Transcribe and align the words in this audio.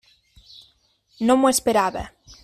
No 1.31 1.35
m'ho 1.43 1.51
esperava. 1.57 2.07